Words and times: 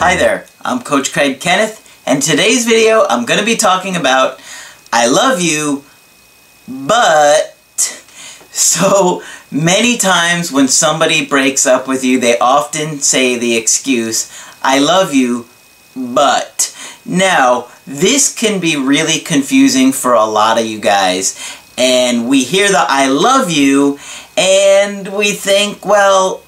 Hi 0.00 0.14
there, 0.14 0.46
I'm 0.62 0.82
Coach 0.82 1.12
Craig 1.12 1.40
Kenneth, 1.40 2.04
and 2.06 2.22
today's 2.22 2.66
video 2.66 3.04
I'm 3.10 3.24
going 3.24 3.40
to 3.40 3.44
be 3.44 3.56
talking 3.56 3.96
about 3.96 4.40
I 4.92 5.08
love 5.08 5.40
you, 5.40 5.82
but... 6.68 7.56
So 8.52 9.24
many 9.50 9.96
times 9.98 10.52
when 10.52 10.68
somebody 10.68 11.26
breaks 11.26 11.66
up 11.66 11.88
with 11.88 12.04
you, 12.04 12.20
they 12.20 12.38
often 12.38 13.00
say 13.00 13.36
the 13.36 13.56
excuse, 13.56 14.30
I 14.62 14.78
love 14.78 15.12
you, 15.12 15.48
but... 15.96 16.72
Now, 17.04 17.66
this 17.84 18.32
can 18.32 18.60
be 18.60 18.76
really 18.76 19.18
confusing 19.18 19.90
for 19.90 20.12
a 20.12 20.24
lot 20.24 20.60
of 20.60 20.66
you 20.66 20.78
guys, 20.78 21.36
and 21.76 22.28
we 22.28 22.44
hear 22.44 22.68
the 22.68 22.86
I 22.88 23.08
love 23.08 23.50
you, 23.50 23.98
and 24.36 25.08
we 25.08 25.32
think, 25.32 25.84
well, 25.84 26.44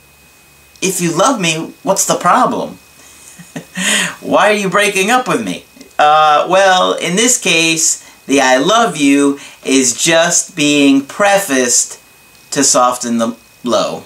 if 0.81 1.01
you 1.01 1.11
love 1.11 1.41
me, 1.41 1.75
what's 1.83 2.07
the 2.07 2.15
problem? 2.15 2.79
Why 4.21 4.51
are 4.51 4.55
you 4.55 4.69
breaking 4.69 5.11
up 5.11 5.29
with 5.29 5.45
me? 5.45 5.65
Uh, 5.99 6.47
well, 6.49 6.95
in 6.95 7.17
this 7.17 7.41
case, 7.41 8.07
the 8.27 8.41
I 8.41 8.59
love 8.59 8.97
you 8.97 9.39
is 9.65 9.95
just 9.95 10.57
being 10.57 11.05
prefaced 11.05 12.01
to 12.53 12.65
soften 12.65 13.19
the 13.19 13.37
blow. 13.63 14.05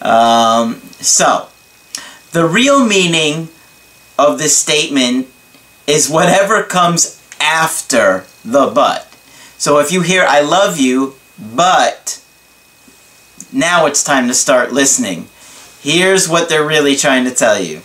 Um, 0.00 0.80
so, 1.00 1.48
the 2.32 2.46
real 2.46 2.84
meaning 2.84 3.48
of 4.18 4.38
this 4.38 4.56
statement 4.56 5.28
is 5.86 6.08
whatever 6.08 6.62
comes 6.62 7.22
after 7.40 8.24
the 8.44 8.66
but. 8.66 9.06
So 9.58 9.78
if 9.78 9.92
you 9.92 10.02
hear 10.02 10.24
I 10.26 10.40
love 10.40 10.78
you, 10.78 11.14
but 11.38 12.22
now 13.52 13.86
it's 13.86 14.04
time 14.04 14.28
to 14.28 14.34
start 14.34 14.72
listening. 14.72 15.28
Here's 15.86 16.28
what 16.28 16.48
they're 16.48 16.66
really 16.66 16.96
trying 16.96 17.26
to 17.26 17.30
tell 17.30 17.60
you. 17.60 17.76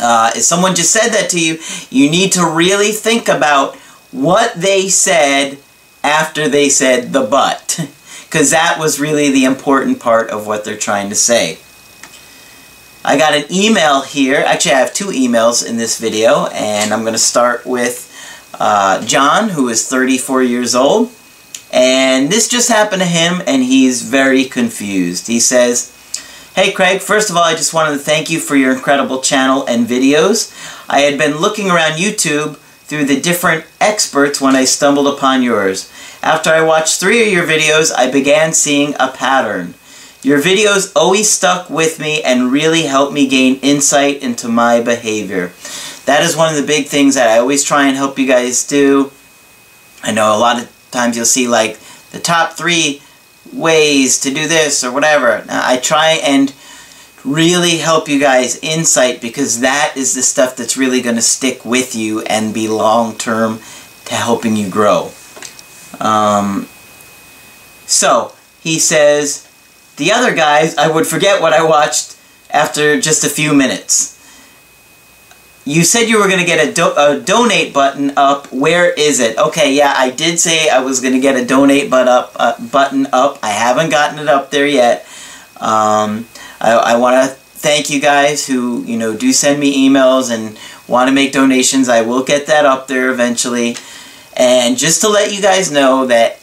Uh, 0.00 0.30
if 0.34 0.44
someone 0.44 0.74
just 0.74 0.92
said 0.92 1.10
that 1.10 1.28
to 1.28 1.38
you, 1.38 1.58
you 1.90 2.10
need 2.10 2.32
to 2.32 2.50
really 2.50 2.90
think 2.90 3.28
about 3.28 3.76
what 4.12 4.54
they 4.54 4.88
said 4.88 5.58
after 6.02 6.48
they 6.48 6.70
said 6.70 7.12
the 7.12 7.22
but. 7.22 7.78
Because 8.24 8.50
that 8.50 8.78
was 8.78 8.98
really 8.98 9.30
the 9.30 9.44
important 9.44 10.00
part 10.00 10.30
of 10.30 10.46
what 10.46 10.64
they're 10.64 10.74
trying 10.74 11.10
to 11.10 11.14
say. 11.14 11.58
I 13.04 13.18
got 13.18 13.34
an 13.34 13.44
email 13.52 14.00
here. 14.00 14.42
Actually, 14.46 14.72
I 14.72 14.78
have 14.78 14.94
two 14.94 15.08
emails 15.08 15.68
in 15.68 15.76
this 15.76 16.00
video, 16.00 16.46
and 16.46 16.94
I'm 16.94 17.02
going 17.02 17.12
to 17.12 17.18
start 17.18 17.66
with 17.66 18.08
uh, 18.58 19.04
John, 19.04 19.50
who 19.50 19.68
is 19.68 19.86
34 19.86 20.44
years 20.44 20.74
old. 20.74 21.12
And 21.70 22.32
this 22.32 22.48
just 22.48 22.70
happened 22.70 23.02
to 23.02 23.06
him, 23.06 23.42
and 23.46 23.62
he's 23.62 24.00
very 24.00 24.44
confused. 24.44 25.26
He 25.26 25.38
says, 25.38 25.92
Hey 26.54 26.70
Craig, 26.70 27.00
first 27.00 27.30
of 27.30 27.36
all, 27.38 27.44
I 27.44 27.54
just 27.54 27.72
wanted 27.72 27.92
to 27.92 28.04
thank 28.04 28.28
you 28.28 28.38
for 28.38 28.56
your 28.56 28.74
incredible 28.74 29.22
channel 29.22 29.64
and 29.66 29.86
videos. 29.86 30.52
I 30.86 31.00
had 31.00 31.16
been 31.16 31.38
looking 31.38 31.70
around 31.70 31.92
YouTube 31.92 32.56
through 32.84 33.06
the 33.06 33.18
different 33.18 33.64
experts 33.80 34.38
when 34.38 34.54
I 34.54 34.66
stumbled 34.66 35.06
upon 35.06 35.42
yours. 35.42 35.90
After 36.22 36.50
I 36.50 36.60
watched 36.60 37.00
three 37.00 37.22
of 37.22 37.32
your 37.32 37.46
videos, 37.46 37.90
I 37.90 38.10
began 38.10 38.52
seeing 38.52 38.94
a 39.00 39.10
pattern. 39.10 39.72
Your 40.22 40.42
videos 40.42 40.92
always 40.94 41.30
stuck 41.30 41.70
with 41.70 41.98
me 41.98 42.22
and 42.22 42.52
really 42.52 42.82
helped 42.82 43.14
me 43.14 43.26
gain 43.28 43.58
insight 43.62 44.22
into 44.22 44.46
my 44.46 44.82
behavior. 44.82 45.52
That 46.04 46.22
is 46.22 46.36
one 46.36 46.50
of 46.54 46.60
the 46.60 46.66
big 46.66 46.84
things 46.84 47.14
that 47.14 47.30
I 47.30 47.38
always 47.38 47.64
try 47.64 47.86
and 47.86 47.96
help 47.96 48.18
you 48.18 48.26
guys 48.26 48.66
do. 48.66 49.10
I 50.02 50.12
know 50.12 50.36
a 50.36 50.38
lot 50.38 50.60
of 50.60 50.70
times 50.90 51.16
you'll 51.16 51.24
see 51.24 51.48
like 51.48 51.78
the 52.10 52.20
top 52.20 52.52
three 52.52 53.00
ways 53.52 54.20
to 54.20 54.32
do 54.32 54.48
this 54.48 54.82
or 54.82 54.92
whatever. 54.92 55.44
I 55.48 55.78
try 55.78 56.20
and 56.22 56.54
really 57.24 57.78
help 57.78 58.08
you 58.08 58.18
guys 58.18 58.58
insight 58.62 59.20
because 59.20 59.60
that 59.60 59.94
is 59.96 60.14
the 60.14 60.22
stuff 60.22 60.56
that's 60.56 60.76
really 60.76 61.00
going 61.00 61.16
to 61.16 61.22
stick 61.22 61.64
with 61.64 61.94
you 61.94 62.22
and 62.22 62.52
be 62.52 62.68
long 62.68 63.16
term 63.16 63.60
to 64.06 64.14
helping 64.14 64.56
you 64.56 64.68
grow. 64.68 65.10
Um, 66.00 66.66
so 67.86 68.34
he 68.60 68.78
says, 68.78 69.48
the 69.96 70.12
other 70.12 70.34
guys, 70.34 70.76
I 70.76 70.90
would 70.90 71.06
forget 71.06 71.40
what 71.40 71.52
I 71.52 71.62
watched 71.62 72.16
after 72.50 73.00
just 73.00 73.24
a 73.24 73.28
few 73.28 73.54
minutes. 73.54 74.11
You 75.64 75.84
said 75.84 76.08
you 76.08 76.18
were 76.18 76.26
going 76.26 76.40
to 76.40 76.46
get 76.46 76.68
a, 76.68 76.72
do 76.72 76.92
a, 76.96 77.20
donate 77.20 77.72
button 77.72 78.12
up. 78.16 78.52
Where 78.52 78.90
is 78.90 79.20
it? 79.20 79.38
Okay, 79.38 79.74
yeah, 79.74 79.94
I 79.96 80.10
did 80.10 80.40
say 80.40 80.68
I 80.68 80.80
was 80.80 81.00
going 81.00 81.14
to 81.14 81.20
get 81.20 81.36
a 81.36 81.44
donate 81.44 81.88
but 81.88 82.08
up, 82.08 82.32
uh, 82.34 82.60
button 82.66 83.06
up. 83.12 83.38
I 83.44 83.50
haven't 83.50 83.90
gotten 83.90 84.18
it 84.18 84.28
up 84.28 84.50
there 84.50 84.66
yet. 84.66 85.06
Um, 85.60 86.26
I, 86.60 86.72
I 86.72 86.96
want 86.96 87.14
to 87.22 87.36
thank 87.36 87.90
you 87.90 88.00
guys 88.00 88.44
who, 88.44 88.82
you 88.82 88.98
know, 88.98 89.16
do 89.16 89.32
send 89.32 89.60
me 89.60 89.88
emails 89.88 90.34
and 90.34 90.58
want 90.88 91.08
to 91.08 91.14
make 91.14 91.32
donations. 91.32 91.88
I 91.88 92.02
will 92.02 92.24
get 92.24 92.48
that 92.48 92.66
up 92.66 92.88
there 92.88 93.10
eventually. 93.10 93.76
And 94.36 94.76
just 94.76 95.00
to 95.02 95.08
let 95.08 95.32
you 95.32 95.40
guys 95.40 95.70
know 95.70 96.06
that 96.06 96.40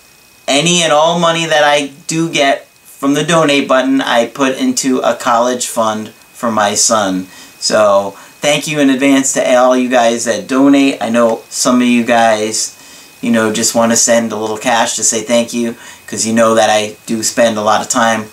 any 0.48 0.82
and 0.82 0.94
all 0.94 1.20
money 1.20 1.46
that 1.46 1.66
I 1.66 1.92
do 2.08 2.32
get 2.32 2.68
from 2.68 3.16
the 3.16 3.26
donate 3.26 3.68
button, 3.68 4.00
I 4.00 4.28
put 4.28 4.58
into 4.58 5.00
a 5.00 5.16
college 5.16 5.68
fund 5.68 6.10
for 6.10 6.52
my 6.52 6.74
son. 6.74 7.26
So 7.60 8.18
thank 8.40 8.68
you 8.68 8.80
in 8.80 8.90
advance 8.90 9.34
to 9.34 9.56
all 9.56 9.76
you 9.76 9.90
guys 9.90 10.26
that 10.26 10.48
donate. 10.48 11.02
I 11.02 11.10
know 11.10 11.44
some 11.50 11.82
of 11.82 11.88
you 11.88 12.06
guys, 12.06 12.76
you 13.22 13.32
know, 13.32 13.52
just 13.54 13.76
want 13.76 13.92
to 13.92 13.98
send 13.98 14.32
a 14.32 14.38
little 14.38 14.58
cash 14.58 14.96
to 14.96 15.04
say 15.04 15.22
thank 15.22 15.54
you 15.54 15.76
because 16.06 16.26
you 16.26 16.34
know 16.34 16.56
that 16.56 16.70
I 16.70 16.96
do 17.06 17.22
spend 17.22 17.58
a 17.58 17.62
lot 17.62 17.82
of 17.82 17.90
time 17.90 18.26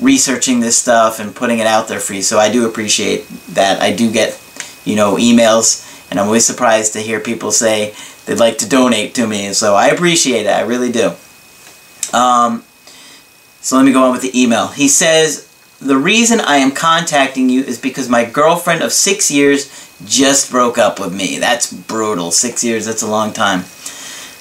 researching 0.00 0.60
this 0.60 0.76
stuff 0.76 1.20
and 1.20 1.34
putting 1.34 1.58
it 1.58 1.66
out 1.66 1.88
there 1.88 2.00
for 2.00 2.14
you. 2.14 2.22
So 2.22 2.38
I 2.38 2.50
do 2.50 2.66
appreciate 2.68 3.28
that. 3.50 3.80
I 3.80 3.94
do 3.94 4.10
get, 4.10 4.40
you 4.84 4.96
know, 4.96 5.16
emails 5.16 5.84
and 6.10 6.18
I'm 6.18 6.26
always 6.26 6.46
surprised 6.46 6.94
to 6.94 7.00
hear 7.00 7.20
people 7.20 7.50
say 7.52 7.94
they'd 8.24 8.38
like 8.38 8.58
to 8.58 8.68
donate 8.68 9.14
to 9.16 9.26
me. 9.26 9.52
So 9.52 9.74
I 9.74 9.88
appreciate 9.88 10.46
it. 10.46 10.50
I 10.50 10.62
really 10.62 10.90
do. 10.90 11.12
Um, 12.12 12.64
so 13.60 13.76
let 13.76 13.84
me 13.84 13.92
go 13.92 14.04
on 14.04 14.12
with 14.12 14.22
the 14.22 14.40
email. 14.40 14.68
He 14.68 14.88
says, 14.88 15.46
the 15.80 15.96
reason 15.96 16.40
I 16.40 16.56
am 16.56 16.72
contacting 16.72 17.48
you 17.48 17.62
is 17.62 17.78
because 17.78 18.08
my 18.08 18.24
girlfriend 18.24 18.82
of 18.82 18.92
six 18.92 19.30
years 19.30 19.70
just 20.04 20.50
broke 20.50 20.78
up 20.78 20.98
with 20.98 21.14
me. 21.14 21.38
That's 21.38 21.72
brutal. 21.72 22.30
Six 22.30 22.64
years, 22.64 22.86
that's 22.86 23.02
a 23.02 23.10
long 23.10 23.32
time. 23.32 23.64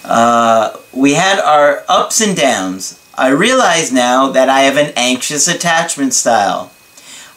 Uh, 0.04 0.78
we 0.94 1.14
had 1.14 1.40
our 1.40 1.84
ups 1.88 2.22
and 2.22 2.36
downs. 2.38 3.02
I 3.18 3.30
realize 3.30 3.92
now 3.92 4.30
that 4.32 4.50
I 4.50 4.62
have 4.62 4.78
an 4.78 4.94
anxious 4.96 5.48
attachment 5.48 6.14
style. 6.14 6.72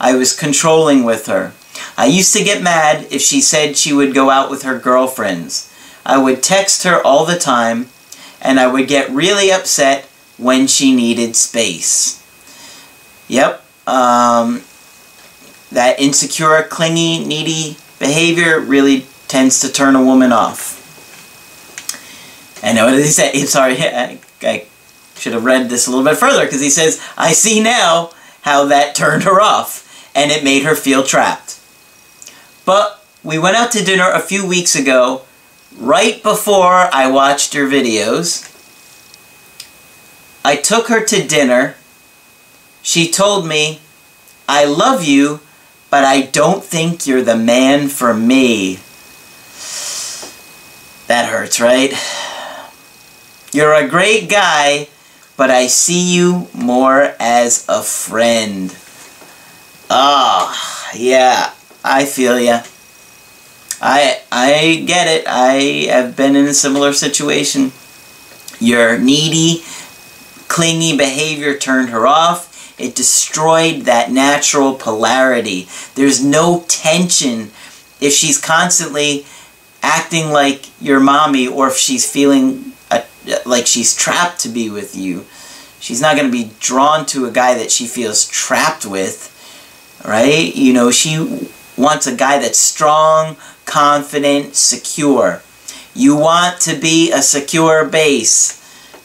I 0.01 0.15
was 0.15 0.39
controlling 0.39 1.05
with 1.05 1.27
her. 1.27 1.53
I 1.97 2.07
used 2.07 2.33
to 2.35 2.45
get 2.45 2.63
mad 2.63 3.07
if 3.11 3.21
she 3.23 3.41
said 3.41 3.77
she 3.77 3.93
would 3.93 4.15
go 4.15 4.31
out 4.31 4.51
with 4.51 4.63
her 4.63 4.79
girlfriends. 4.79 5.73
I 6.05 6.19
would 6.19 6.43
text 6.43 6.85
her 6.85 7.03
all 7.03 7.25
the 7.25 7.39
time, 7.39 7.89
and 8.41 8.61
I 8.61 8.67
would 8.67 8.89
get 8.89 9.11
really 9.11 9.51
upset 9.51 10.05
when 10.37 10.67
she 10.67 10.95
needed 10.95 11.37
space. 11.37 12.23
Yep, 13.29 13.65
um, 13.89 14.63
that 15.73 15.99
insecure, 15.99 16.63
clingy, 16.65 17.25
needy 17.25 17.79
behavior 17.99 18.61
really 18.61 19.07
tends 19.29 19.61
to 19.61 19.73
turn 19.73 19.97
a 19.97 20.05
woman 20.05 20.31
off. 20.31 20.77
I 22.63 22.75
know 22.75 22.87
what 22.87 22.95
he 22.95 23.05
said. 23.05 23.35
I'm 23.35 23.47
sorry, 23.47 23.79
I, 23.79 24.19
I 24.43 24.67
should 25.17 25.33
have 25.33 25.45
read 25.45 25.71
this 25.71 25.87
a 25.87 25.91
little 25.91 26.05
bit 26.05 26.19
further 26.19 26.45
because 26.45 26.61
he 26.61 26.71
says, 26.71 27.03
I 27.17 27.33
see 27.33 27.63
now 27.63 28.11
how 28.43 28.67
that 28.67 28.95
turned 28.95 29.23
her 29.25 29.41
off 29.41 30.13
and 30.15 30.31
it 30.31 30.45
made 30.45 30.65
her 30.65 30.75
feel 30.75 31.03
trapped. 31.03 31.59
But 32.67 33.03
we 33.25 33.39
went 33.39 33.57
out 33.57 33.73
to 33.73 33.85
dinner 33.85 34.11
a 34.11 34.21
few 34.21 34.47
weeks 34.47 34.77
ago, 34.77 35.23
right 35.79 36.23
before 36.23 36.89
I 36.93 37.11
watched 37.11 37.55
your 37.55 37.69
videos. 37.69 38.45
I 40.45 40.57
took 40.57 40.89
her 40.89 41.03
to 41.05 41.27
dinner 41.27 41.77
she 42.89 43.11
told 43.11 43.47
me, 43.47 43.81
I 44.49 44.65
love 44.65 45.05
you, 45.05 45.41
but 45.91 46.05
I 46.05 46.23
don't 46.23 46.65
think 46.65 47.07
you're 47.07 47.23
the 47.23 47.37
man 47.37 47.89
for 47.89 48.15
me. 48.15 48.81
That 51.07 51.29
hurts, 51.29 51.61
right? 51.61 51.93
You're 53.53 53.75
a 53.75 53.87
great 53.87 54.29
guy, 54.29 54.89
but 55.37 55.51
I 55.51 55.67
see 55.67 56.15
you 56.15 56.49
more 56.55 57.15
as 57.21 57.67
a 57.69 57.83
friend. 57.83 58.75
Ah, 59.91 60.53
oh, 60.53 60.97
yeah, 60.97 61.53
I 61.85 62.05
feel 62.05 62.41
ya. 62.41 62.63
I 63.81 64.23
I 64.33 64.83
get 64.87 65.09
it. 65.09 65.27
I 65.27 65.89
have 65.91 66.17
been 66.17 66.37
in 66.37 66.47
a 66.47 66.55
similar 66.55 66.93
situation. 66.93 67.73
Your 68.61 68.99
needy, 68.99 69.63
clingy 70.49 70.97
behavior 70.97 71.57
turned 71.57 71.91
her 71.91 72.07
off. 72.07 72.48
It 72.79 72.95
destroyed 72.95 73.83
that 73.83 74.11
natural 74.11 74.75
polarity. 74.75 75.69
There's 75.95 76.25
no 76.25 76.65
tension 76.69 77.51
if 78.01 78.13
she's 78.13 78.41
constantly 78.41 79.27
acting 79.83 80.31
like 80.31 80.67
your 80.81 81.01
mommy 81.01 81.49
or 81.49 81.69
if 81.69 81.77
she's 81.77 82.11
feeling 82.11 82.73
a, 82.91 83.05
like 83.45 83.67
she's 83.67 83.95
trapped 83.95 84.41
to 84.41 84.49
be 84.49 84.71
with 84.71 84.97
you. 84.97 85.27
She's 85.81 86.01
not 86.01 86.17
going 86.17 86.31
to 86.31 86.33
be 86.33 86.53
drawn 86.61 87.07
to 87.07 87.27
a 87.27 87.31
guy 87.31 87.55
that 87.55 87.71
she 87.71 87.87
feels 87.87 88.29
trapped 88.29 88.85
with, 88.85 89.35
right? 90.05 90.55
You 90.55 90.73
know, 90.73 90.91
she 90.91 91.49
wants 91.77 92.07
a 92.07 92.15
guy 92.15 92.39
that's 92.39 92.59
strong, 92.59 93.37
confident, 93.65 94.57
secure. 94.57 95.43
You 95.95 96.17
want 96.17 96.61
to 96.63 96.77
be 96.77 97.13
a 97.13 97.23
secure 97.23 97.85
base. 97.85 98.57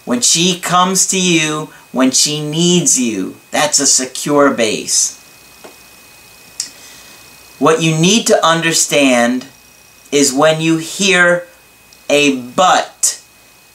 When 0.06 0.22
she 0.22 0.60
comes 0.60 1.08
to 1.08 1.22
you, 1.22 1.70
when 1.94 2.12
she 2.12 2.44
needs 2.44 3.00
you, 3.00 3.38
that's 3.52 3.80
a 3.80 3.88
secure 3.88 4.54
base. 4.54 5.22
What 7.60 7.82
you 7.82 7.98
need 7.98 8.28
to 8.28 8.46
understand 8.46 9.48
is 10.12 10.34
when 10.34 10.60
you 10.60 10.78
hear 10.78 11.48
a 12.10 12.42
but. 12.42 13.24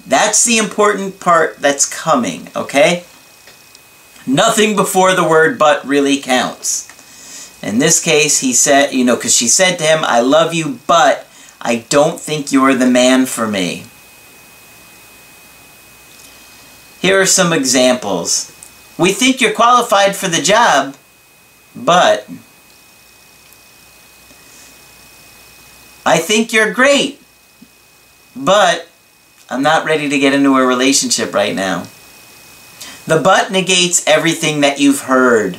That's 0.06 0.44
the 0.44 0.58
important 0.58 1.20
part 1.20 1.58
that's 1.58 1.86
coming, 1.86 2.48
okay? 2.56 3.04
Nothing 4.26 4.76
before 4.76 5.14
the 5.14 5.26
word 5.26 5.58
but 5.58 5.86
really 5.86 6.18
counts. 6.18 6.86
In 7.62 7.78
this 7.78 8.02
case, 8.02 8.40
he 8.40 8.52
said, 8.52 8.92
you 8.92 9.04
know, 9.04 9.16
because 9.16 9.34
she 9.34 9.48
said 9.48 9.76
to 9.76 9.84
him, 9.84 10.00
I 10.02 10.20
love 10.20 10.52
you, 10.52 10.80
but 10.86 11.26
I 11.60 11.84
don't 11.88 12.20
think 12.20 12.52
you're 12.52 12.74
the 12.74 12.86
man 12.86 13.26
for 13.26 13.46
me. 13.46 13.84
Here 17.00 17.20
are 17.20 17.26
some 17.26 17.52
examples. 17.52 18.54
We 18.98 19.12
think 19.12 19.40
you're 19.40 19.52
qualified 19.52 20.16
for 20.16 20.28
the 20.28 20.42
job, 20.42 20.96
but 21.74 22.28
I 26.04 26.18
think 26.18 26.52
you're 26.52 26.72
great, 26.72 27.20
but 28.34 28.88
I'm 29.48 29.62
not 29.62 29.84
ready 29.84 30.08
to 30.08 30.18
get 30.18 30.34
into 30.34 30.56
a 30.56 30.66
relationship 30.66 31.32
right 31.32 31.54
now. 31.54 31.86
The 33.06 33.20
but 33.22 33.52
negates 33.52 34.06
everything 34.06 34.60
that 34.60 34.80
you've 34.80 35.02
heard. 35.02 35.56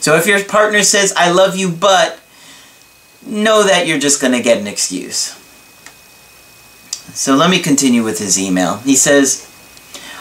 So 0.00 0.14
if 0.16 0.26
your 0.26 0.42
partner 0.44 0.82
says, 0.82 1.12
I 1.16 1.30
love 1.30 1.56
you, 1.56 1.70
but, 1.70 2.20
know 3.26 3.64
that 3.64 3.86
you're 3.86 3.98
just 3.98 4.20
going 4.20 4.32
to 4.32 4.42
get 4.42 4.58
an 4.58 4.66
excuse. 4.66 5.34
So 7.12 7.34
let 7.34 7.50
me 7.50 7.58
continue 7.58 8.04
with 8.04 8.18
his 8.18 8.38
email. 8.38 8.76
He 8.78 8.94
says, 8.94 9.50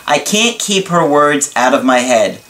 I 0.07 0.19
can't 0.19 0.59
keep 0.59 0.87
her 0.87 1.07
words 1.07 1.51
out 1.55 1.73
of 1.73 1.83
my 1.83 1.99
head. 1.99 2.41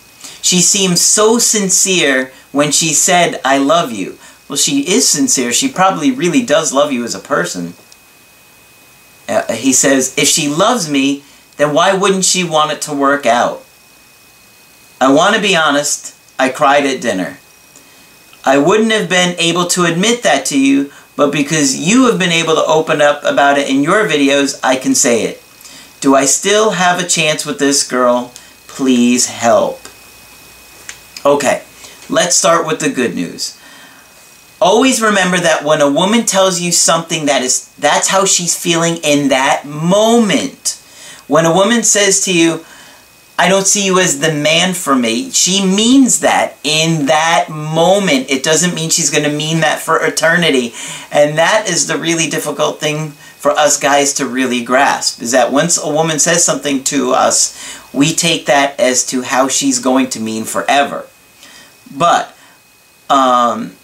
She 0.42 0.62
seemed 0.62 1.00
so 1.00 1.40
sincere 1.40 2.31
when 2.52 2.72
she 2.72 2.94
said, 2.94 3.40
I 3.44 3.57
love 3.57 3.92
you. 3.92 4.18
Well, 4.48 4.57
she 4.57 4.88
is 4.88 5.07
sincere. 5.10 5.52
She 5.52 5.72
probably 5.72 6.12
really 6.12 6.46
does 6.46 6.72
love 6.74 6.92
you 6.92 7.04
as 7.04 7.16
a 7.16 7.19
person. 7.19 7.74
Uh, 9.28 9.52
he 9.54 9.74
says, 9.74 10.16
if 10.18 10.28
she 10.28 10.48
loves 10.48 10.90
me, 10.90 11.24
then 11.57 11.74
why 11.74 11.94
wouldn't 11.94 12.25
she 12.25 12.44
want 12.44 12.72
it 12.72 12.81
to 12.84 12.94
work 12.94 13.25
out? 13.25 13.66
I 15.01 15.12
want 15.12 15.36
to 15.36 15.42
be 15.42 15.56
honest, 15.56 16.16
I 16.38 16.50
cried 16.50 16.86
at 16.86 17.01
dinner. 17.01 17.38
I 18.46 18.60
wouldn't 18.60 18.92
have 18.92 19.10
been 19.10 19.36
able 19.40 19.66
to 19.68 19.86
admit 19.86 20.22
that 20.24 20.46
to 20.48 20.60
you, 20.60 20.92
but 21.16 21.31
because 21.31 21.75
you 21.75 22.06
have 22.10 22.19
been 22.19 22.31
able 22.31 22.56
to 22.56 22.66
open 22.66 23.01
up 23.01 23.24
about 23.24 23.58
it 23.58 23.69
in 23.69 23.81
your 23.81 24.08
videos, 24.08 24.60
I 24.63 24.75
can 24.75 24.94
say 24.94 25.24
it. 25.24 25.42
Do 26.06 26.13
I 26.13 26.25
still 26.25 26.69
have 26.69 27.00
a 27.00 27.07
chance 27.07 27.48
with 27.48 27.57
this 27.57 27.81
girl? 27.81 28.31
Please 28.68 29.25
help. 29.25 29.81
Okay, 31.25 31.63
let's 32.12 32.36
start 32.36 32.68
with 32.68 32.80
the 32.80 32.92
good 32.92 33.16
news. 33.16 33.60
Always 34.62 35.02
remember 35.02 35.38
that 35.38 35.63
when 35.63 35.81
a 35.81 35.90
woman 35.90 36.28
tells 36.28 36.62
you 36.62 36.72
something 36.72 37.25
that 37.25 37.42
is 37.42 37.74
that's 37.80 38.10
how 38.10 38.24
she's 38.24 38.56
feeling 38.56 38.98
in 38.98 39.30
that 39.30 39.66
moment. 39.66 40.80
When 41.25 41.44
a 41.44 41.56
woman 41.56 41.81
says 41.81 42.24
to 42.25 42.38
you, 42.38 42.63
I 43.40 43.50
don't 43.50 43.66
see 43.66 43.84
you 43.84 44.00
as 44.00 44.19
the 44.19 44.31
man 44.31 44.75
for 44.75 44.96
me. 44.96 45.31
She 45.31 45.66
means 45.66 46.19
that 46.19 46.58
in 46.63 47.08
that 47.08 47.48
moment. 47.50 48.30
It 48.30 48.44
doesn't 48.44 48.75
mean 48.75 48.92
she's 48.92 49.10
going 49.10 49.24
to 49.24 49.36
mean 49.36 49.62
that 49.62 49.80
for 49.80 49.98
eternity. 50.06 50.75
And 51.12 51.36
that 51.40 51.68
is 51.68 51.88
the 51.88 51.98
really 51.98 52.30
difficult 52.30 52.80
thing 52.80 53.13
for 53.46 53.52
us 53.52 53.80
guys 53.80 54.12
to 54.12 54.26
really 54.26 54.64
grasp 54.64 55.22
is 55.22 55.32
that 55.32 55.52
once 55.52 55.78
a 55.78 55.88
woman 55.88 56.18
says 56.18 56.44
something 56.44 56.84
to 56.84 57.12
us, 57.12 57.80
we 57.94 58.12
take 58.12 58.48
that 58.48 58.80
as 58.80 59.06
to 59.06 59.22
how 59.22 59.48
she's 59.48 59.78
going 59.78 60.10
to 60.10 60.20
mean 60.20 60.46
forever. 60.46 61.06
But 61.96 62.36
um, 63.08 63.76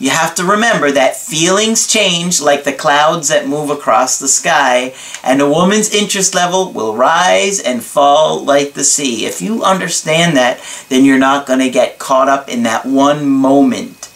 you 0.00 0.10
have 0.10 0.34
to 0.34 0.42
remember 0.42 0.90
that 0.90 1.14
feelings 1.14 1.86
change 1.86 2.40
like 2.40 2.64
the 2.64 2.72
clouds 2.72 3.28
that 3.28 3.46
move 3.46 3.70
across 3.70 4.18
the 4.18 4.26
sky, 4.26 4.92
and 5.22 5.40
a 5.40 5.48
woman's 5.48 5.94
interest 5.94 6.34
level 6.34 6.72
will 6.72 6.96
rise 6.96 7.60
and 7.60 7.84
fall 7.84 8.42
like 8.42 8.72
the 8.72 8.82
sea. 8.82 9.26
If 9.26 9.40
you 9.40 9.62
understand 9.62 10.36
that, 10.36 10.58
then 10.88 11.04
you're 11.04 11.20
not 11.20 11.46
going 11.46 11.60
to 11.60 11.70
get 11.70 12.00
caught 12.00 12.28
up 12.28 12.48
in 12.48 12.64
that 12.64 12.84
one 12.84 13.26
moment 13.26 14.06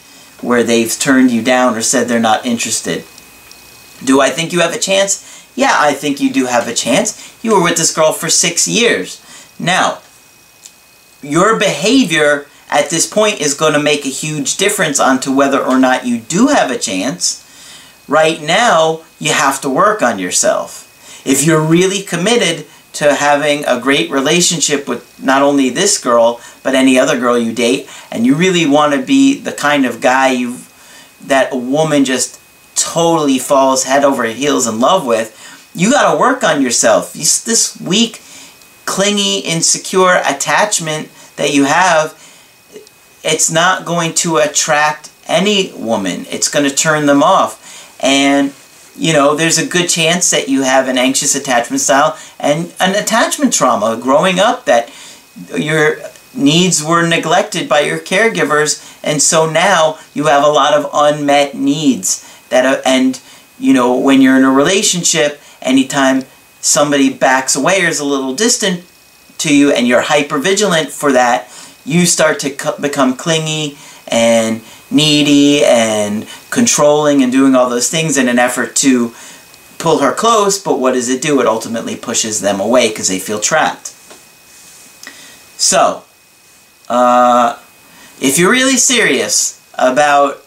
where 0.40 0.64
they've 0.64 0.98
turned 0.98 1.30
you 1.30 1.40
down 1.40 1.76
or 1.76 1.82
said 1.82 2.08
they're 2.08 2.18
not 2.18 2.44
interested. 2.44 3.04
Do 4.04 4.20
I 4.20 4.30
think 4.30 4.52
you 4.52 4.60
have 4.60 4.74
a 4.74 4.78
chance? 4.78 5.48
Yeah, 5.54 5.74
I 5.76 5.92
think 5.92 6.20
you 6.20 6.32
do 6.32 6.46
have 6.46 6.68
a 6.68 6.74
chance. 6.74 7.36
You 7.42 7.54
were 7.54 7.62
with 7.62 7.76
this 7.76 7.94
girl 7.94 8.12
for 8.12 8.28
six 8.28 8.66
years. 8.66 9.24
Now, 9.58 9.98
your 11.22 11.58
behavior 11.58 12.46
at 12.70 12.88
this 12.88 13.06
point 13.06 13.40
is 13.40 13.54
going 13.54 13.72
to 13.72 13.82
make 13.82 14.06
a 14.06 14.10
huge 14.10 14.56
difference 14.56 15.00
onto 15.00 15.34
whether 15.34 15.60
or 15.60 15.78
not 15.78 16.06
you 16.06 16.18
do 16.18 16.48
have 16.48 16.70
a 16.70 16.78
chance. 16.78 17.46
Right 18.08 18.40
now, 18.40 19.02
you 19.18 19.32
have 19.32 19.60
to 19.62 19.68
work 19.68 20.02
on 20.02 20.18
yourself. 20.18 20.86
If 21.26 21.44
you're 21.44 21.60
really 21.60 22.02
committed 22.02 22.66
to 22.92 23.14
having 23.14 23.64
a 23.66 23.80
great 23.80 24.10
relationship 24.10 24.88
with 24.88 25.22
not 25.22 25.42
only 25.42 25.68
this 25.68 26.02
girl, 26.02 26.40
but 26.62 26.74
any 26.74 26.98
other 26.98 27.18
girl 27.18 27.38
you 27.38 27.52
date, 27.52 27.88
and 28.10 28.26
you 28.26 28.34
really 28.34 28.66
want 28.66 28.94
to 28.94 29.02
be 29.02 29.38
the 29.38 29.52
kind 29.52 29.84
of 29.84 30.00
guy 30.00 30.30
you 30.30 30.58
that 31.26 31.52
a 31.52 31.56
woman 31.56 32.04
just 32.04 32.39
totally 32.82 33.38
falls 33.38 33.84
head 33.84 34.04
over 34.04 34.24
heels 34.24 34.66
in 34.66 34.80
love 34.80 35.06
with, 35.06 35.36
you 35.74 35.90
got 35.90 36.12
to 36.12 36.18
work 36.18 36.42
on 36.42 36.62
yourself. 36.62 37.12
This 37.12 37.78
weak, 37.80 38.20
clingy, 38.84 39.40
insecure 39.40 40.20
attachment 40.24 41.08
that 41.36 41.54
you 41.54 41.64
have 41.64 42.16
it's 43.22 43.50
not 43.50 43.84
going 43.84 44.14
to 44.14 44.38
attract 44.38 45.10
any 45.26 45.72
woman. 45.72 46.26
It's 46.30 46.48
going 46.48 46.68
to 46.68 46.74
turn 46.74 47.06
them 47.06 47.22
off. 47.22 47.98
And, 48.02 48.52
you 48.96 49.12
know, 49.12 49.34
there's 49.34 49.58
a 49.58 49.66
good 49.66 49.88
chance 49.88 50.30
that 50.30 50.48
you 50.48 50.62
have 50.62 50.88
an 50.88 50.98
anxious 50.98 51.34
attachment 51.34 51.80
style 51.80 52.18
and 52.38 52.72
an 52.80 52.94
attachment 52.94 53.52
trauma 53.52 53.98
growing 54.00 54.38
up 54.38 54.64
that 54.64 54.90
your 55.56 55.98
needs 56.34 56.82
were 56.82 57.06
neglected 57.06 57.68
by 57.68 57.80
your 57.80 57.98
caregivers. 57.98 58.98
And 59.04 59.20
so 59.20 59.50
now 59.50 59.98
you 60.14 60.26
have 60.26 60.44
a 60.44 60.48
lot 60.48 60.74
of 60.74 60.90
unmet 60.92 61.54
needs 61.54 62.26
that, 62.50 62.66
are, 62.66 62.82
and, 62.84 63.20
you 63.58 63.72
know, 63.72 63.96
when 63.96 64.20
you're 64.20 64.36
in 64.36 64.44
a 64.44 64.50
relationship, 64.50 65.40
anytime 65.62 66.22
somebody 66.60 67.12
backs 67.12 67.56
away 67.56 67.84
or 67.84 67.88
is 67.88 68.00
a 68.00 68.04
little 68.04 68.34
distant 68.34 68.84
to 69.38 69.56
you 69.56 69.72
and 69.72 69.88
you're 69.88 70.02
hyper 70.02 70.38
vigilant 70.38 70.90
for 70.90 71.12
that, 71.12 71.48
you 71.84 72.04
start 72.06 72.38
to 72.40 72.74
become 72.80 73.16
clingy 73.16 73.78
and 74.08 74.60
needy 74.90 75.64
and 75.64 76.26
controlling 76.50 77.22
and 77.22 77.32
doing 77.32 77.54
all 77.54 77.70
those 77.70 77.90
things 77.90 78.16
in 78.16 78.28
an 78.28 78.38
effort 78.38 78.76
to 78.76 79.14
pull 79.78 80.00
her 80.00 80.12
close, 80.12 80.62
but 80.62 80.78
what 80.78 80.92
does 80.92 81.08
it 81.08 81.22
do? 81.22 81.40
It 81.40 81.46
ultimately 81.46 81.96
pushes 81.96 82.40
them 82.40 82.60
away 82.60 82.90
because 82.90 83.08
they 83.08 83.18
feel 83.18 83.40
trapped. 83.40 83.88
So, 85.58 86.04
uh, 86.88 87.58
if 88.20 88.38
you're 88.38 88.50
really 88.50 88.76
serious 88.76 89.60
about 89.74 90.44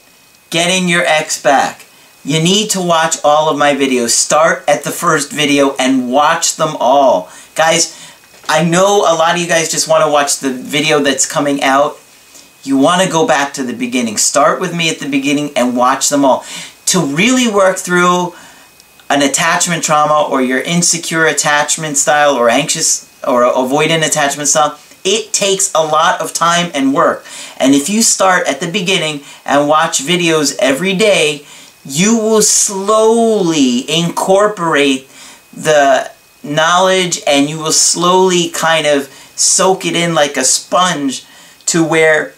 getting 0.50 0.88
your 0.88 1.04
ex 1.04 1.42
back, 1.42 1.83
you 2.26 2.42
need 2.42 2.70
to 2.72 2.82
watch 2.82 3.18
all 3.24 3.50
of 3.50 3.58
my 3.58 3.76
videos. 3.76 4.10
Start 4.10 4.64
at 4.68 4.84
the 4.84 4.92
first 4.92 5.32
video 5.32 5.76
and 5.78 6.12
watch 6.12 6.56
them 6.56 6.76
all. 6.80 7.30
Guys, 7.56 8.00
I 8.48 8.64
know 8.64 9.02
a 9.02 9.16
lot 9.16 9.36
of 9.36 9.42
you 9.42 9.48
guys 9.48 9.72
just 9.72 9.88
want 9.88 10.04
to 10.06 10.12
watch 10.12 10.40
the 10.40 10.52
video 10.52 11.00
that's 11.00 11.26
coming 11.26 11.62
out. 11.62 11.98
You 12.64 12.78
want 12.78 13.02
to 13.02 13.10
go 13.10 13.28
back 13.28 13.54
to 13.56 13.64
the 13.64 13.74
beginning. 13.74 14.18
Start 14.18 14.62
with 14.62 14.76
me 14.76 14.90
at 14.90 15.00
the 15.00 15.10
beginning 15.10 15.52
and 15.56 15.76
watch 15.76 16.10
them 16.10 16.24
all. 16.24 16.46
To 16.88 17.02
really 17.02 17.52
work 17.52 17.78
through 17.78 18.34
an 19.10 19.22
attachment 19.22 19.84
trauma 19.84 20.28
or 20.30 20.42
your 20.42 20.62
insecure 20.62 21.26
attachment 21.26 21.98
style 21.98 22.36
or 22.36 22.50
anxious 22.50 23.10
or 23.28 23.44
avoidant 23.44 24.08
attachment 24.08 24.48
style, 24.48 24.80
it 25.04 25.34
takes 25.34 25.74
a 25.76 25.84
lot 25.84 26.22
of 26.22 26.34
time 26.34 26.72
and 26.74 26.94
work. 26.94 27.26
And 27.58 27.76
if 27.76 27.90
you 27.90 28.02
start 28.02 28.48
at 28.48 28.62
the 28.62 28.72
beginning 28.72 29.22
and 29.46 29.68
watch 29.68 30.00
videos 30.00 30.56
every 30.60 30.96
day, 30.96 31.46
you 31.86 32.18
will 32.18 32.42
slowly 32.42 33.90
incorporate 33.90 35.10
the 35.54 36.12
knowledge 36.44 37.22
and 37.28 37.50
you 37.50 37.58
will 37.58 37.72
slowly 37.72 38.50
kind 38.50 38.88
of 38.88 39.08
soak 39.36 39.86
it 39.86 39.96
in 39.96 40.14
like 40.14 40.38
a 40.38 40.44
sponge 40.44 41.26
to 41.66 41.84
where 41.84 42.34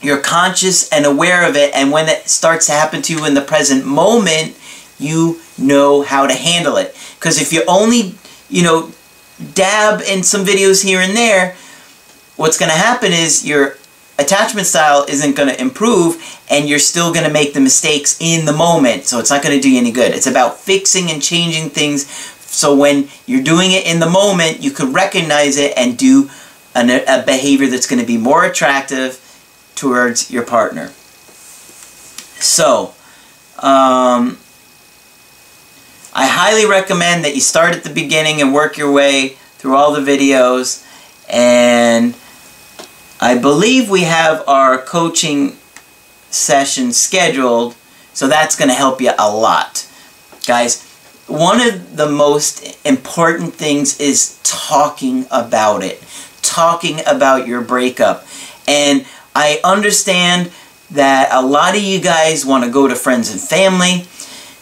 you're 0.00 0.20
conscious 0.20 0.88
and 0.90 1.04
aware 1.04 1.46
of 1.48 1.56
it. 1.56 1.74
And 1.74 1.90
when 1.90 2.08
it 2.08 2.28
starts 2.28 2.66
to 2.66 2.72
happen 2.72 3.02
to 3.02 3.12
you 3.14 3.24
in 3.26 3.34
the 3.34 3.42
present 3.42 3.84
moment 3.84 4.56
you 5.00 5.40
know 5.58 6.02
how 6.02 6.26
to 6.26 6.34
handle 6.34 6.76
it. 6.76 6.94
Because 7.18 7.40
if 7.40 7.52
you 7.52 7.64
only 7.66 8.14
you 8.48 8.62
know 8.62 8.92
dab 9.54 10.02
in 10.02 10.22
some 10.22 10.44
videos 10.44 10.84
here 10.84 11.00
and 11.00 11.16
there 11.16 11.56
what's 12.36 12.58
going 12.58 12.70
to 12.70 12.76
happen 12.76 13.12
is 13.12 13.46
your 13.46 13.76
attachment 14.20 14.66
style 14.66 15.04
isn't 15.08 15.36
going 15.36 15.48
to 15.48 15.60
improve 15.60 16.40
and 16.50 16.68
you're 16.68 16.78
still 16.78 17.12
going 17.12 17.26
to 17.26 17.32
make 17.32 17.54
the 17.54 17.60
mistakes 17.60 18.16
in 18.20 18.44
the 18.44 18.52
moment. 18.52 19.04
So 19.04 19.18
it's 19.18 19.30
not 19.30 19.42
going 19.42 19.56
to 19.56 19.62
do 19.62 19.70
you 19.70 19.78
any 19.78 19.92
good. 19.92 20.12
It's 20.12 20.26
about 20.26 20.58
fixing 20.58 21.10
and 21.10 21.22
changing 21.22 21.70
things 21.70 22.06
so 22.50 22.74
when 22.74 23.08
you're 23.26 23.42
doing 23.42 23.70
it 23.70 23.86
in 23.86 24.00
the 24.00 24.10
moment, 24.10 24.60
you 24.60 24.72
can 24.72 24.92
recognize 24.92 25.56
it 25.56 25.72
and 25.76 25.96
do 25.96 26.30
an, 26.74 26.90
a 26.90 27.24
behavior 27.24 27.68
that's 27.68 27.86
going 27.86 28.00
to 28.00 28.06
be 28.06 28.18
more 28.18 28.44
attractive 28.44 29.20
towards 29.76 30.30
your 30.30 30.44
partner. 30.44 30.88
So, 32.40 32.94
um, 33.58 34.38
I 36.12 36.26
highly 36.26 36.66
recommend 36.66 37.24
that 37.24 37.36
you 37.36 37.40
start 37.40 37.74
at 37.74 37.84
the 37.84 37.90
beginning 37.90 38.40
and 38.40 38.52
work 38.52 38.76
your 38.76 38.90
way 38.90 39.36
through 39.58 39.76
all 39.76 39.92
the 39.92 40.00
videos. 40.00 40.84
And 41.30 42.14
I 43.20 43.36
believe 43.36 43.90
we 43.90 44.04
have 44.04 44.42
our 44.48 44.78
coaching 44.78 45.56
session 46.30 46.92
scheduled, 46.92 47.74
so 48.14 48.28
that's 48.28 48.56
going 48.56 48.68
to 48.70 48.74
help 48.74 49.00
you 49.00 49.10
a 49.18 49.30
lot. 49.30 49.86
Guys, 50.46 50.86
one 51.26 51.60
of 51.60 51.96
the 51.96 52.08
most 52.08 52.78
important 52.86 53.54
things 53.54 54.00
is 54.00 54.40
talking 54.42 55.26
about 55.30 55.82
it, 55.82 56.02
talking 56.40 57.00
about 57.06 57.46
your 57.46 57.60
breakup. 57.60 58.26
And 58.66 59.04
I 59.34 59.60
understand 59.62 60.50
that 60.90 61.28
a 61.30 61.42
lot 61.44 61.76
of 61.76 61.82
you 61.82 62.00
guys 62.00 62.46
want 62.46 62.64
to 62.64 62.70
go 62.70 62.88
to 62.88 62.96
friends 62.96 63.30
and 63.30 63.40
family, 63.40 64.06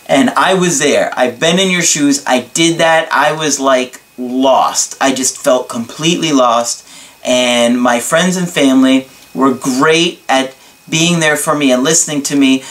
and 0.07 0.31
I 0.31 0.55
was 0.55 0.81
there. 0.81 1.13
I've 1.17 1.39
been 1.39 1.61
in 1.61 1.71
your 1.71 1.83
shoes. 1.83 2.25
I 2.27 2.41
did 2.55 2.79
that. 2.79 3.09
I 3.13 3.33
was 3.33 3.61
like 3.61 4.01
lost. 4.19 4.97
I 5.01 5.15
just 5.15 5.39
felt 5.39 5.69
completely 5.69 6.33
lost. 6.33 6.87
And 7.29 7.79
my 7.79 8.01
friends 8.01 8.37
and 8.39 8.49
family 8.49 9.07
were 9.35 9.53
great 9.53 10.23
at 10.31 10.57
being 10.89 11.21
there 11.21 11.37
for 11.37 11.55
me 11.55 11.71
and 11.71 11.85
listening 11.85 12.23
to 12.23 12.37
me, 12.37 12.65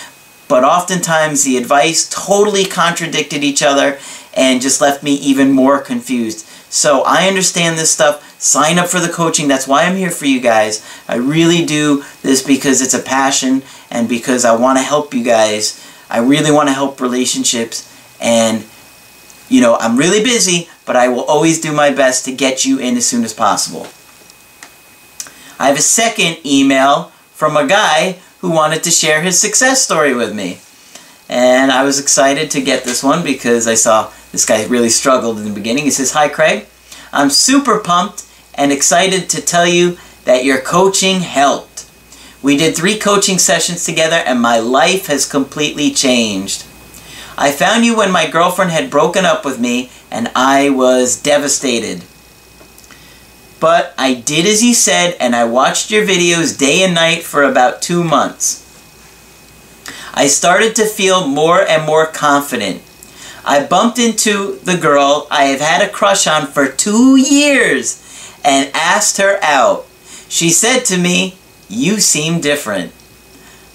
but 0.48 0.64
oftentimes 0.64 1.44
the 1.44 1.58
advice 1.58 2.10
totally 2.10 2.66
contradicted 2.66 3.44
each 3.44 3.62
other 3.62 4.00
and 4.36 4.60
just 4.60 4.82
left 4.82 5.04
me 5.04 5.14
even 5.14 5.52
more 5.52 5.80
confused. 5.80 6.48
So 6.72 7.04
I 7.04 7.28
understand 7.28 7.78
this 7.78 7.92
stuff. 7.92 8.24
Sign 8.42 8.80
up 8.80 8.88
for 8.88 9.00
the 9.00 9.14
coaching. 9.14 9.48
That's 9.48 9.68
why 9.68 9.84
I'm 9.84 9.96
here 9.96 10.10
for 10.10 10.26
you 10.26 10.42
guys. 10.42 10.84
I 11.08 11.18
really 11.18 11.64
do 11.64 12.04
this 12.24 12.42
because 12.42 12.82
it's 12.82 12.96
a 12.96 13.02
passion 13.02 13.62
and 13.92 14.10
because 14.10 14.44
I 14.44 14.56
want 14.56 14.80
to 14.80 14.84
help 14.84 15.14
you 15.14 15.24
guys. 15.24 15.88
I 16.10 16.18
really 16.18 16.52
want 16.52 16.68
to 16.70 16.74
help 16.74 17.00
relationships 17.00 17.94
and 18.20 18.66
you 19.50 19.62
know, 19.62 19.78
I'm 19.80 19.98
really 19.98 20.24
busy, 20.24 20.68
but 20.86 20.96
I 20.96 21.10
will 21.10 21.24
always 21.26 21.62
do 21.62 21.72
my 21.72 21.92
best 21.92 22.26
to 22.26 22.32
get 22.34 22.66
you 22.66 22.80
in 22.80 22.98
as 22.98 23.06
soon 23.06 23.24
as 23.24 23.34
possible. 23.36 23.88
I 25.60 25.68
have 25.68 25.78
a 25.78 25.82
second 25.82 26.46
email 26.46 27.12
from 27.34 27.58
a 27.58 27.68
guy 27.68 28.18
who 28.40 28.52
wanted 28.52 28.84
to 28.84 28.92
share 28.92 29.22
his 29.22 29.40
success 29.40 29.84
story 29.84 30.14
with 30.14 30.36
me. 30.36 30.60
And 31.30 31.72
I 31.72 31.84
was 31.84 32.00
excited 32.00 32.52
to 32.52 32.62
get 32.62 32.84
this 32.84 33.04
one 33.04 33.24
because 33.24 33.68
I 33.68 33.74
saw 33.74 34.12
this 34.32 34.46
guy 34.46 34.66
really 34.66 34.90
struggled 34.90 35.38
in 35.38 35.46
the 35.46 35.54
beginning. 35.54 35.86
He 35.86 35.92
says, 35.92 36.12
Hi, 36.12 36.30
Craig. 36.30 36.68
I'm 37.12 37.30
super 37.30 37.80
pumped 37.80 38.26
and 38.56 38.72
excited 38.72 39.30
to 39.30 39.42
tell 39.42 39.68
you 39.68 39.98
that 40.26 40.46
your 40.46 40.62
coaching 40.62 41.22
helped. 41.22 41.90
We 42.44 42.56
did 42.58 42.76
three 42.76 43.00
coaching 43.00 43.40
sessions 43.40 43.86
together 43.86 44.18
and 44.18 44.40
my 44.40 44.60
life 44.60 45.08
has 45.08 45.26
completely 45.26 45.92
changed. 45.92 46.66
I 47.38 47.52
found 47.52 47.86
you 47.86 47.96
when 47.96 48.12
my 48.12 48.30
girlfriend 48.30 48.72
had 48.72 48.90
broken 48.90 49.26
up 49.26 49.46
with 49.46 49.60
me 49.60 49.90
and 50.12 50.32
I 50.36 50.70
was 50.70 51.22
devastated. 51.22 52.04
But 53.60 53.94
I 53.98 54.14
did 54.14 54.46
as 54.46 54.64
you 54.64 54.74
said 54.74 55.16
and 55.20 55.36
I 55.36 55.46
watched 55.46 55.90
your 55.90 56.06
videos 56.06 56.58
day 56.58 56.84
and 56.84 56.94
night 56.94 57.24
for 57.24 57.44
about 57.44 57.82
two 57.82 58.04
months. 58.04 58.64
I 60.14 60.28
started 60.28 60.76
to 60.78 60.86
feel 60.86 61.28
more 61.28 61.62
and 61.62 61.86
more 61.86 62.06
confident. 62.06 62.82
I 63.46 63.66
bumped 63.66 63.98
into 63.98 64.60
the 64.64 64.78
girl 64.78 65.28
I 65.32 65.46
have 65.46 65.62
had 65.62 65.82
a 65.82 65.92
crush 65.92 66.28
on 66.28 66.48
for 66.48 66.68
two 66.68 67.16
years 67.16 68.04
and 68.44 68.70
asked 68.74 69.18
her 69.18 69.40
out. 69.42 69.86
She 70.28 70.50
said 70.50 70.82
to 70.86 70.98
me, 70.98 71.38
You 71.70 72.00
seem 72.00 72.42
different. 72.42 72.92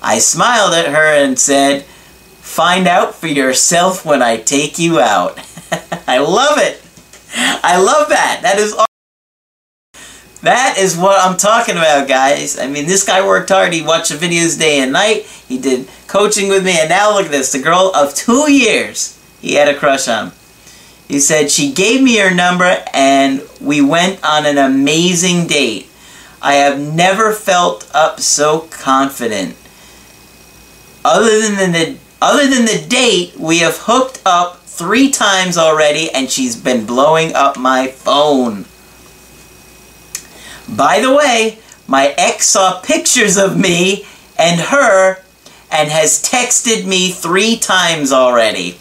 I 0.02 0.18
smiled 0.18 0.74
at 0.74 0.88
her 0.92 1.06
and 1.14 1.38
said, 1.38 1.84
Find 1.84 2.86
out 2.86 3.14
for 3.14 3.28
yourself 3.28 4.04
when 4.04 4.20
I 4.20 4.36
take 4.36 4.78
you 4.78 5.00
out. 5.00 5.38
I 6.06 6.18
love 6.18 6.58
it. 6.58 6.82
I 7.34 7.80
love 7.80 8.08
that. 8.10 8.40
That 8.42 8.58
is 8.58 8.74
that 10.42 10.76
is 10.78 10.96
what 10.96 11.20
I'm 11.20 11.36
talking 11.36 11.76
about, 11.76 12.08
guys. 12.08 12.58
I 12.58 12.66
mean, 12.66 12.86
this 12.86 13.04
guy 13.04 13.24
worked 13.24 13.50
hard. 13.50 13.72
He 13.72 13.82
watched 13.82 14.10
the 14.10 14.16
videos 14.16 14.58
day 14.58 14.80
and 14.80 14.92
night. 14.92 15.22
He 15.48 15.58
did 15.58 15.88
coaching 16.06 16.48
with 16.48 16.64
me, 16.64 16.78
and 16.78 16.88
now 16.88 17.14
look 17.14 17.26
at 17.26 17.30
this. 17.30 17.52
The 17.52 17.60
girl 17.60 17.92
of 17.94 18.14
two 18.14 18.50
years 18.50 19.18
he 19.40 19.54
had 19.54 19.68
a 19.68 19.78
crush 19.78 20.08
on. 20.08 20.32
He 21.08 21.20
said, 21.20 21.50
She 21.50 21.72
gave 21.72 22.02
me 22.02 22.16
her 22.18 22.34
number, 22.34 22.84
and 22.94 23.42
we 23.60 23.80
went 23.80 24.24
on 24.24 24.46
an 24.46 24.56
amazing 24.56 25.46
date. 25.46 25.88
I 26.40 26.54
have 26.54 26.80
never 26.80 27.32
felt 27.32 27.90
up 27.94 28.20
so 28.20 28.60
confident. 28.70 29.56
Other 31.04 31.50
than 31.50 31.72
the 31.72 31.98
other 32.20 32.48
than 32.48 32.64
the 32.64 32.84
date, 32.88 33.36
we 33.36 33.58
have 33.58 33.76
hooked 33.78 34.22
up 34.24 34.60
three 34.62 35.10
times 35.10 35.58
already, 35.58 36.10
and 36.10 36.30
she's 36.30 36.56
been 36.56 36.86
blowing 36.86 37.34
up 37.34 37.58
my 37.58 37.88
phone. 37.88 38.64
By 40.76 41.00
the 41.00 41.14
way, 41.14 41.58
my 41.86 42.14
ex 42.16 42.48
saw 42.48 42.80
pictures 42.80 43.36
of 43.36 43.58
me 43.58 44.06
and 44.38 44.60
her 44.60 45.18
and 45.70 45.90
has 45.90 46.22
texted 46.22 46.86
me 46.86 47.10
three 47.10 47.56
times 47.56 48.12
already. 48.12 48.78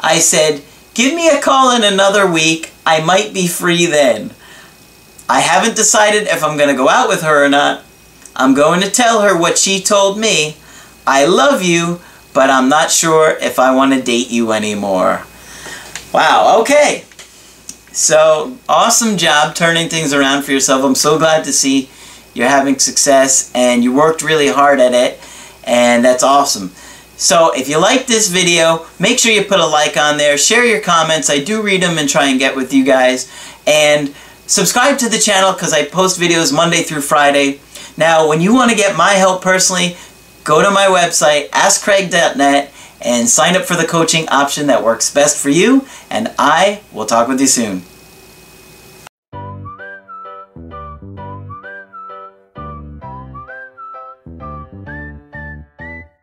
I 0.00 0.18
said, 0.18 0.62
Give 0.94 1.14
me 1.14 1.28
a 1.28 1.40
call 1.40 1.74
in 1.74 1.82
another 1.82 2.30
week. 2.30 2.70
I 2.86 3.00
might 3.00 3.34
be 3.34 3.48
free 3.48 3.86
then. 3.86 4.30
I 5.28 5.40
haven't 5.40 5.74
decided 5.76 6.24
if 6.24 6.44
I'm 6.44 6.56
going 6.56 6.68
to 6.68 6.76
go 6.76 6.88
out 6.88 7.08
with 7.08 7.22
her 7.22 7.44
or 7.44 7.48
not. 7.48 7.82
I'm 8.36 8.54
going 8.54 8.80
to 8.82 8.90
tell 8.90 9.22
her 9.22 9.38
what 9.38 9.58
she 9.58 9.80
told 9.80 10.18
me. 10.18 10.56
I 11.06 11.24
love 11.24 11.62
you, 11.62 12.00
but 12.32 12.50
I'm 12.50 12.68
not 12.68 12.90
sure 12.90 13.36
if 13.40 13.58
I 13.58 13.74
want 13.74 13.92
to 13.92 14.02
date 14.02 14.30
you 14.30 14.52
anymore. 14.52 15.24
Wow, 16.12 16.58
okay. 16.60 17.03
So, 17.94 18.58
awesome 18.68 19.16
job 19.16 19.54
turning 19.54 19.88
things 19.88 20.12
around 20.12 20.42
for 20.42 20.50
yourself. 20.50 20.82
I'm 20.82 20.96
so 20.96 21.16
glad 21.16 21.44
to 21.44 21.52
see 21.52 21.88
you're 22.34 22.48
having 22.48 22.76
success 22.80 23.52
and 23.54 23.84
you 23.84 23.94
worked 23.94 24.20
really 24.20 24.48
hard 24.48 24.80
at 24.80 24.92
it, 24.94 25.20
and 25.62 26.04
that's 26.04 26.24
awesome. 26.24 26.72
So, 27.16 27.52
if 27.54 27.68
you 27.68 27.80
like 27.80 28.08
this 28.08 28.28
video, 28.28 28.84
make 28.98 29.20
sure 29.20 29.30
you 29.30 29.44
put 29.44 29.60
a 29.60 29.66
like 29.66 29.96
on 29.96 30.16
there, 30.16 30.36
share 30.36 30.64
your 30.64 30.80
comments. 30.80 31.30
I 31.30 31.38
do 31.38 31.62
read 31.62 31.82
them 31.82 31.96
and 31.96 32.08
try 32.08 32.26
and 32.26 32.40
get 32.40 32.56
with 32.56 32.74
you 32.74 32.84
guys. 32.84 33.30
And 33.64 34.12
subscribe 34.46 34.98
to 34.98 35.08
the 35.08 35.20
channel 35.20 35.52
because 35.52 35.72
I 35.72 35.84
post 35.84 36.18
videos 36.18 36.52
Monday 36.52 36.82
through 36.82 37.02
Friday. 37.02 37.60
Now, 37.96 38.28
when 38.28 38.40
you 38.40 38.52
want 38.52 38.72
to 38.72 38.76
get 38.76 38.96
my 38.96 39.12
help 39.12 39.40
personally, 39.40 39.96
go 40.42 40.60
to 40.60 40.70
my 40.72 40.86
website, 40.86 41.48
askcraig.net, 41.50 42.73
and 43.04 43.28
sign 43.28 43.56
up 43.56 43.64
for 43.64 43.76
the 43.76 43.84
coaching 43.84 44.28
option 44.28 44.66
that 44.66 44.82
works 44.82 45.12
best 45.12 45.36
for 45.38 45.50
you. 45.50 45.86
And 46.10 46.32
I 46.38 46.80
will 46.92 47.06
talk 47.06 47.28
with 47.28 47.40
you 47.40 47.46
soon. 47.46 47.82